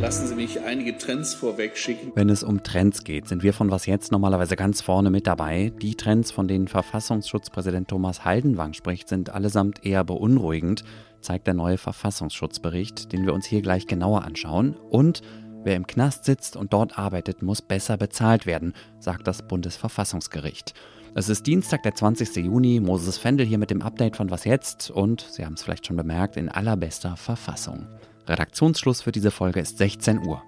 [0.00, 2.12] Lassen Sie mich einige Trends vorweg schicken.
[2.14, 5.70] Wenn es um Trends geht, sind wir von Was Jetzt normalerweise ganz vorne mit dabei.
[5.82, 10.82] Die Trends, von denen Verfassungsschutzpräsident Thomas Haldenwang spricht, sind allesamt eher beunruhigend,
[11.20, 14.76] zeigt der neue Verfassungsschutzbericht, den wir uns hier gleich genauer anschauen.
[14.90, 15.20] Und
[15.62, 20.72] wer im Knast sitzt und dort arbeitet, muss besser bezahlt werden, sagt das Bundesverfassungsgericht.
[21.16, 22.34] Es ist Dienstag, der 20.
[22.44, 22.80] Juni.
[22.80, 25.96] Moses Fendel hier mit dem Update von Was Jetzt und, Sie haben es vielleicht schon
[25.96, 27.86] bemerkt, in allerbester Verfassung.
[28.26, 30.42] Redaktionsschluss für diese Folge ist 16 Uhr.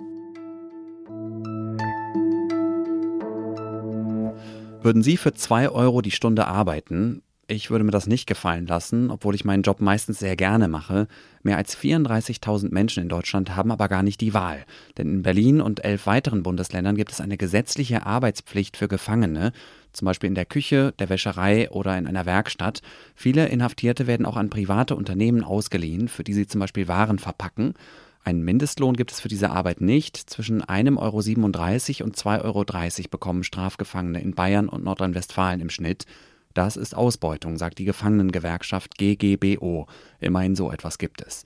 [4.82, 7.22] Würden Sie für 2 Euro die Stunde arbeiten?
[7.48, 11.06] Ich würde mir das nicht gefallen lassen, obwohl ich meinen Job meistens sehr gerne mache.
[11.44, 14.64] Mehr als 34.000 Menschen in Deutschland haben aber gar nicht die Wahl.
[14.98, 19.52] Denn in Berlin und elf weiteren Bundesländern gibt es eine gesetzliche Arbeitspflicht für Gefangene
[19.96, 22.82] zum Beispiel in der Küche, der Wäscherei oder in einer Werkstatt.
[23.14, 27.74] Viele Inhaftierte werden auch an private Unternehmen ausgeliehen, für die sie zum Beispiel Waren verpacken.
[28.22, 30.16] Einen Mindestlohn gibt es für diese Arbeit nicht.
[30.16, 36.06] Zwischen 1,37 Euro und 2,30 Euro bekommen Strafgefangene in Bayern und Nordrhein-Westfalen im Schnitt.
[36.52, 39.86] Das ist Ausbeutung, sagt die Gefangenengewerkschaft GGBO.
[40.20, 41.44] Immerhin so etwas gibt es.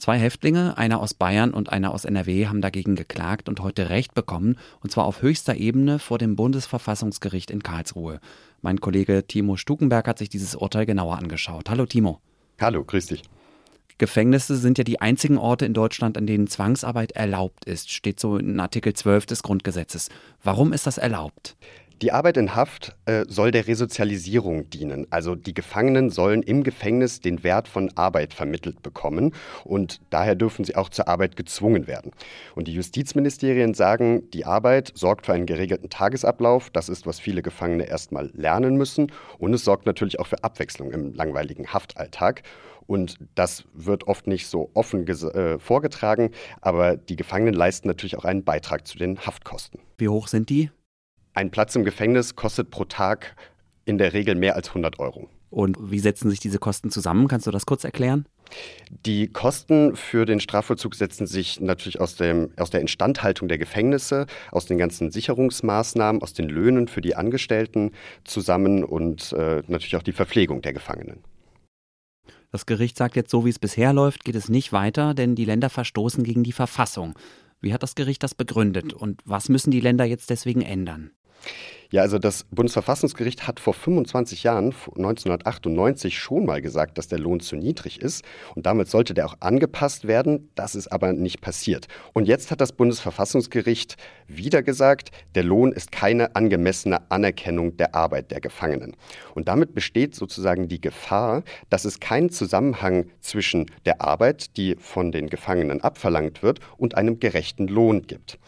[0.00, 4.14] Zwei Häftlinge, einer aus Bayern und einer aus NRW, haben dagegen geklagt und heute Recht
[4.14, 8.18] bekommen, und zwar auf höchster Ebene vor dem Bundesverfassungsgericht in Karlsruhe.
[8.62, 11.68] Mein Kollege Timo Stukenberg hat sich dieses Urteil genauer angeschaut.
[11.68, 12.18] Hallo Timo.
[12.58, 13.24] Hallo, grüß dich.
[13.98, 18.38] Gefängnisse sind ja die einzigen Orte in Deutschland, an denen Zwangsarbeit erlaubt ist, steht so
[18.38, 20.08] in Artikel 12 des Grundgesetzes.
[20.42, 21.58] Warum ist das erlaubt?
[22.02, 25.06] Die Arbeit in Haft äh, soll der Resozialisierung dienen.
[25.10, 29.34] Also die Gefangenen sollen im Gefängnis den Wert von Arbeit vermittelt bekommen
[29.64, 32.12] und daher dürfen sie auch zur Arbeit gezwungen werden.
[32.54, 36.70] Und die Justizministerien sagen, die Arbeit sorgt für einen geregelten Tagesablauf.
[36.70, 39.12] Das ist, was viele Gefangene erstmal lernen müssen.
[39.38, 42.44] Und es sorgt natürlich auch für Abwechslung im langweiligen Haftalltag.
[42.86, 46.30] Und das wird oft nicht so offen äh, vorgetragen,
[46.62, 49.80] aber die Gefangenen leisten natürlich auch einen Beitrag zu den Haftkosten.
[49.98, 50.70] Wie hoch sind die?
[51.34, 53.36] Ein Platz im Gefängnis kostet pro Tag
[53.84, 55.28] in der Regel mehr als 100 Euro.
[55.50, 57.26] Und wie setzen sich diese Kosten zusammen?
[57.26, 58.26] Kannst du das kurz erklären?
[59.04, 64.26] Die Kosten für den Strafvollzug setzen sich natürlich aus, dem, aus der Instandhaltung der Gefängnisse,
[64.52, 67.92] aus den ganzen Sicherungsmaßnahmen, aus den Löhnen für die Angestellten
[68.24, 71.22] zusammen und äh, natürlich auch die Verpflegung der Gefangenen.
[72.52, 75.44] Das Gericht sagt jetzt, so wie es bisher läuft, geht es nicht weiter, denn die
[75.44, 77.14] Länder verstoßen gegen die Verfassung.
[77.60, 81.12] Wie hat das Gericht das begründet und was müssen die Länder jetzt deswegen ändern?
[81.92, 87.40] Ja, also das Bundesverfassungsgericht hat vor 25 Jahren, 1998, schon mal gesagt, dass der Lohn
[87.40, 88.24] zu niedrig ist.
[88.54, 90.50] Und damit sollte der auch angepasst werden.
[90.54, 91.88] Das ist aber nicht passiert.
[92.12, 93.96] Und jetzt hat das Bundesverfassungsgericht
[94.28, 98.96] wieder gesagt, der Lohn ist keine angemessene Anerkennung der Arbeit der Gefangenen.
[99.34, 105.10] Und damit besteht sozusagen die Gefahr, dass es keinen Zusammenhang zwischen der Arbeit, die von
[105.10, 108.38] den Gefangenen abverlangt wird, und einem gerechten Lohn gibt.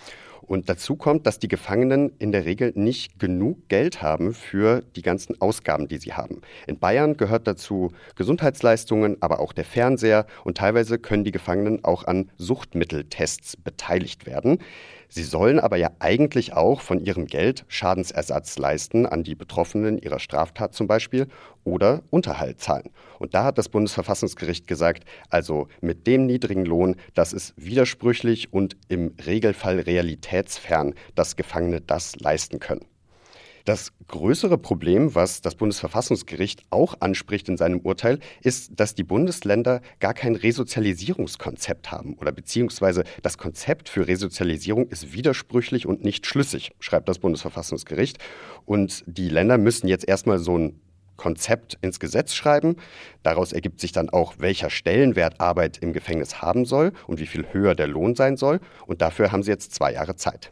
[0.43, 5.03] Und dazu kommt, dass die Gefangenen in der Regel nicht genug Geld haben für die
[5.03, 6.43] ganzen Ausgaben, die sie haben.
[6.67, 12.05] In Bayern gehört dazu Gesundheitsleistungen, aber auch der Fernseher und teilweise können die Gefangenen auch
[12.05, 14.59] an Suchtmitteltests beteiligt werden.
[15.09, 20.19] Sie sollen aber ja eigentlich auch von ihrem Geld Schadensersatz leisten an die Betroffenen ihrer
[20.19, 21.29] Straftat zum Beispiel
[21.65, 22.91] oder Unterhalt zahlen.
[23.19, 28.77] Und da hat das Bundesverfassungsgericht gesagt, also mit dem niedrigen Lohn, das ist widersprüchlich und
[28.89, 32.87] im Regelfall realitätsfern, dass Gefangene das leisten können.
[33.65, 39.83] Das größere Problem, was das Bundesverfassungsgericht auch anspricht in seinem Urteil, ist, dass die Bundesländer
[40.01, 46.73] gar kein Resozialisierungskonzept haben oder beziehungsweise das Konzept für Resozialisierung ist widersprüchlich und nicht schlüssig,
[46.81, 48.19] schreibt das Bundesverfassungsgericht.
[48.65, 50.81] Und die Länder müssen jetzt erstmal so ein
[51.23, 52.75] Konzept ins Gesetz schreiben.
[53.23, 57.47] Daraus ergibt sich dann auch, welcher Stellenwert Arbeit im Gefängnis haben soll und wie viel
[57.53, 58.59] höher der Lohn sein soll.
[58.89, 60.51] Und dafür haben sie jetzt zwei Jahre Zeit.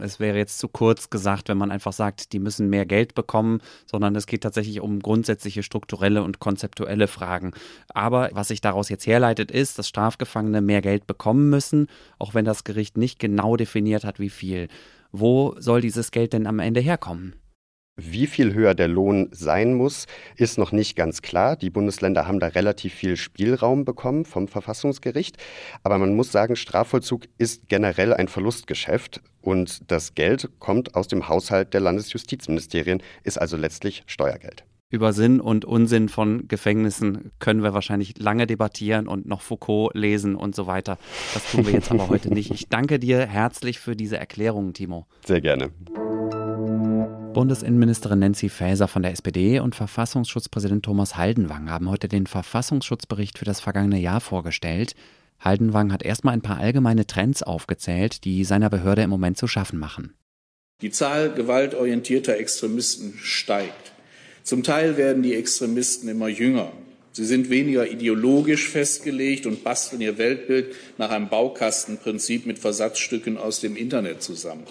[0.00, 3.60] Es wäre jetzt zu kurz gesagt, wenn man einfach sagt, die müssen mehr Geld bekommen,
[3.90, 7.50] sondern es geht tatsächlich um grundsätzliche strukturelle und konzeptuelle Fragen.
[7.88, 11.88] Aber was sich daraus jetzt herleitet, ist, dass Strafgefangene mehr Geld bekommen müssen,
[12.20, 14.68] auch wenn das Gericht nicht genau definiert hat, wie viel.
[15.10, 17.34] Wo soll dieses Geld denn am Ende herkommen?
[18.00, 20.06] Wie viel höher der Lohn sein muss,
[20.36, 21.56] ist noch nicht ganz klar.
[21.56, 25.36] Die Bundesländer haben da relativ viel Spielraum bekommen vom Verfassungsgericht.
[25.82, 31.28] Aber man muss sagen, Strafvollzug ist generell ein Verlustgeschäft und das Geld kommt aus dem
[31.28, 34.64] Haushalt der Landesjustizministerien, ist also letztlich Steuergeld.
[34.90, 40.36] Über Sinn und Unsinn von Gefängnissen können wir wahrscheinlich lange debattieren und noch Foucault lesen
[40.36, 40.98] und so weiter.
[41.34, 42.52] Das tun wir jetzt aber heute nicht.
[42.52, 45.06] Ich danke dir herzlich für diese Erklärungen, Timo.
[45.26, 45.70] Sehr gerne.
[47.34, 53.44] Bundesinnenministerin Nancy Faeser von der SPD und Verfassungsschutzpräsident Thomas Haldenwang haben heute den Verfassungsschutzbericht für
[53.44, 54.94] das vergangene Jahr vorgestellt.
[55.38, 59.78] Haldenwang hat erstmal ein paar allgemeine Trends aufgezählt, die seiner Behörde im Moment zu schaffen
[59.78, 60.14] machen.
[60.80, 63.92] Die Zahl gewaltorientierter Extremisten steigt.
[64.42, 66.72] Zum Teil werden die Extremisten immer jünger.
[67.12, 73.60] Sie sind weniger ideologisch festgelegt und basteln ihr Weltbild nach einem Baukastenprinzip mit Versatzstücken aus
[73.60, 74.64] dem Internet zusammen.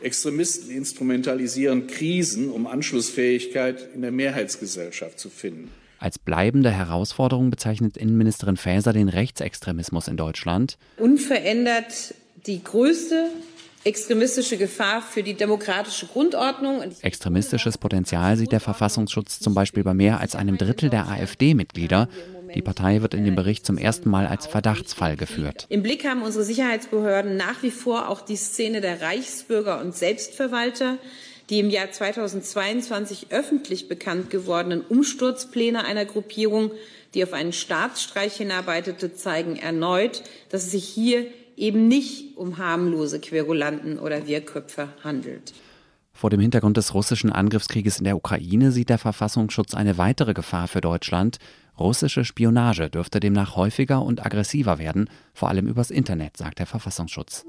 [0.00, 5.70] Extremisten instrumentalisieren Krisen, um Anschlussfähigkeit in der Mehrheitsgesellschaft zu finden.
[5.98, 10.76] Als bleibende Herausforderung bezeichnet Innenministerin Faeser den Rechtsextremismus in Deutschland.
[10.98, 12.14] Unverändert
[12.46, 13.30] die größte
[13.84, 16.82] extremistische Gefahr für die demokratische Grundordnung.
[17.02, 22.08] Extremistisches Potenzial sieht der Verfassungsschutz zum Beispiel bei mehr als einem Drittel der AfD-Mitglieder.
[22.54, 25.66] Die Partei wird in dem Bericht zum ersten Mal als Verdachtsfall geführt.
[25.68, 30.98] Im Blick haben unsere Sicherheitsbehörden nach wie vor auch die Szene der Reichsbürger und Selbstverwalter.
[31.50, 36.70] Die im Jahr 2022 öffentlich bekannt gewordenen Umsturzpläne einer Gruppierung,
[37.12, 41.26] die auf einen Staatsstreich hinarbeitete, zeigen erneut, dass es sich hier
[41.56, 45.52] eben nicht um harmlose Querulanten oder Wirrköpfe handelt.
[46.12, 50.68] Vor dem Hintergrund des russischen Angriffskrieges in der Ukraine sieht der Verfassungsschutz eine weitere Gefahr
[50.68, 51.38] für Deutschland.
[51.78, 57.44] Russische Spionage dürfte demnach häufiger und aggressiver werden, vor allem übers Internet, sagt der Verfassungsschutz.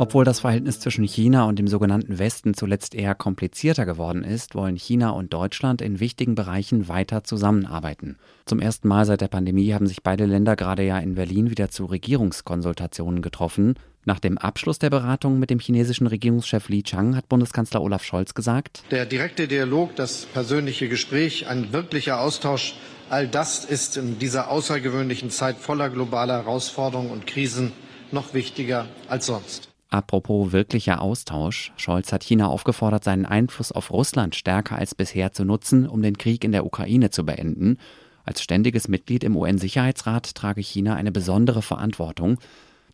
[0.00, 4.76] Obwohl das Verhältnis zwischen China und dem sogenannten Westen zuletzt eher komplizierter geworden ist, wollen
[4.76, 8.16] China und Deutschland in wichtigen Bereichen weiter zusammenarbeiten.
[8.46, 11.68] Zum ersten Mal seit der Pandemie haben sich beide Länder gerade ja in Berlin wieder
[11.70, 13.74] zu Regierungskonsultationen getroffen.
[14.04, 18.34] Nach dem Abschluss der Beratungen mit dem chinesischen Regierungschef Li Chang hat Bundeskanzler Olaf Scholz
[18.34, 22.76] gesagt, der direkte Dialog, das persönliche Gespräch, ein wirklicher Austausch,
[23.10, 27.72] all das ist in dieser außergewöhnlichen Zeit voller globaler Herausforderungen und Krisen
[28.12, 29.67] noch wichtiger als sonst.
[29.90, 31.72] Apropos wirklicher Austausch.
[31.76, 36.18] Scholz hat China aufgefordert, seinen Einfluss auf Russland stärker als bisher zu nutzen, um den
[36.18, 37.78] Krieg in der Ukraine zu beenden.
[38.24, 42.38] Als ständiges Mitglied im UN-Sicherheitsrat trage China eine besondere Verantwortung.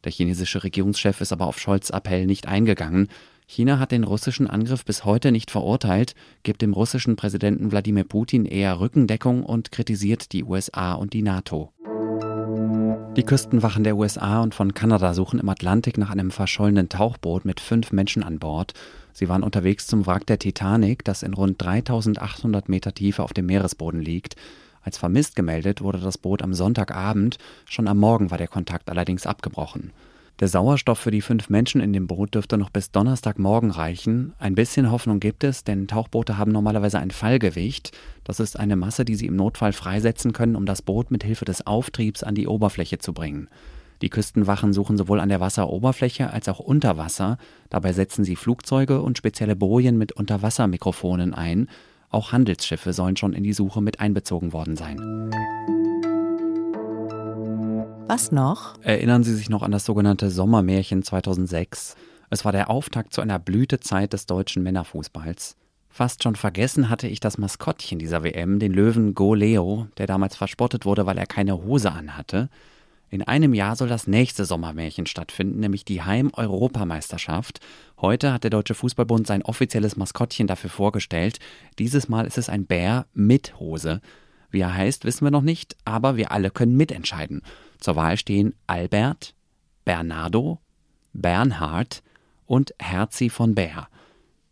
[0.05, 3.09] Der chinesische Regierungschef ist aber auf Scholz Appell nicht eingegangen.
[3.47, 6.15] China hat den russischen Angriff bis heute nicht verurteilt,
[6.45, 11.73] gibt dem russischen Präsidenten Wladimir Putin eher Rückendeckung und kritisiert die USA und die NATO.
[13.17, 17.61] Die Küstenwachen der USA und von Kanada suchen im Atlantik nach einem verschollenen Tauchboot mit
[17.61, 18.75] fünf Menschen an Bord.
[19.13, 23.47] Sie waren unterwegs zum Wrack der Titanic, das in rund 3800 Meter Tiefe auf dem
[23.47, 24.35] Meeresboden liegt.
[24.83, 29.29] Als vermisst gemeldet wurde das Boot am Sonntagabend, schon am Morgen war der Kontakt allerdings
[29.29, 29.93] abgebrochen.
[30.41, 34.33] Der Sauerstoff für die fünf Menschen in dem Boot dürfte noch bis Donnerstagmorgen reichen.
[34.41, 37.93] Ein bisschen Hoffnung gibt es, denn Tauchboote haben normalerweise ein Fallgewicht.
[38.25, 41.45] Das ist eine Masse, die sie im Notfall freisetzen können, um das Boot mit Hilfe
[41.45, 43.49] des Auftriebs an die Oberfläche zu bringen.
[44.03, 47.39] Die Küstenwachen suchen sowohl an der Wasseroberfläche als auch unter Wasser.
[47.71, 51.69] Dabei setzen sie Flugzeuge und spezielle Bojen mit Unterwassermikrofonen ein.
[52.11, 55.31] Auch Handelsschiffe sollen schon in die Suche mit einbezogen worden sein.
[58.07, 58.75] Was noch?
[58.83, 61.97] Erinnern Sie sich noch an das sogenannte Sommermärchen 2006?
[62.29, 65.57] Es war der Auftakt zu einer Blütezeit des deutschen Männerfußballs.
[65.89, 70.37] Fast schon vergessen hatte ich das Maskottchen dieser WM, den Löwen Go Leo, der damals
[70.37, 72.51] verspottet wurde, weil er keine Hose anhatte.
[73.09, 77.61] In einem Jahr soll das nächste Sommermärchen stattfinden, nämlich die Heim-Europameisterschaft.
[78.01, 81.39] Heute hat der Deutsche Fußballbund sein offizielles Maskottchen dafür vorgestellt.
[81.79, 84.03] Dieses Mal ist es ein Bär mit Hose.
[84.55, 87.43] Wie er heißt, wissen wir noch nicht, aber wir alle können mitentscheiden.
[87.81, 89.35] Zur Wahl stehen Albert,
[89.85, 90.61] Bernardo,
[91.13, 92.05] Bernhard
[92.47, 93.89] und Herzi von Bär.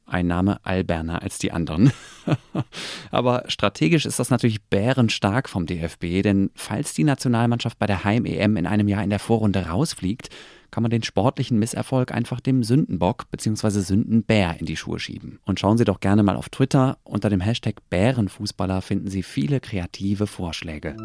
[0.04, 1.92] Ein Name alberner als die anderen.
[3.12, 8.56] Aber strategisch ist das natürlich bärenstark vom DFB, denn falls die Nationalmannschaft bei der Heim-EM
[8.56, 10.30] in einem Jahr in der Vorrunde rausfliegt,
[10.72, 13.80] kann man den sportlichen Misserfolg einfach dem Sündenbock bzw.
[13.80, 15.38] Sündenbär in die Schuhe schieben.
[15.44, 16.98] Und schauen Sie doch gerne mal auf Twitter.
[17.04, 20.96] Unter dem Hashtag Bärenfußballer finden Sie viele kreative Vorschläge.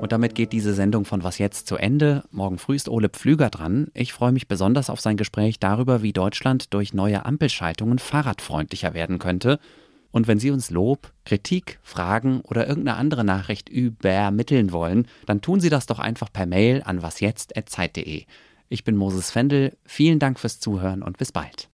[0.00, 2.24] Und damit geht diese Sendung von Was jetzt zu Ende.
[2.30, 3.88] Morgen früh ist Ole Pflüger dran.
[3.92, 9.18] Ich freue mich besonders auf sein Gespräch darüber, wie Deutschland durch neue Ampelschaltungen fahrradfreundlicher werden
[9.18, 9.58] könnte.
[10.10, 15.60] Und wenn Sie uns Lob, Kritik, Fragen oder irgendeine andere Nachricht übermitteln wollen, dann tun
[15.60, 18.24] Sie das doch einfach per Mail an wasjetzt.zeit.de.
[18.70, 19.76] Ich bin Moses Fendel.
[19.84, 21.68] Vielen Dank fürs Zuhören und bis bald.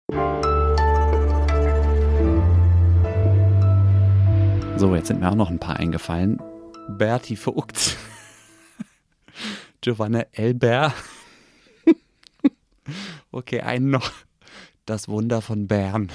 [4.78, 6.42] So, jetzt sind mir auch noch ein paar eingefallen.
[6.90, 7.98] Berti Vogt.
[9.82, 10.94] Giovanna Elber.
[13.32, 14.12] okay, einen noch.
[14.86, 16.12] Das Wunder von Bern.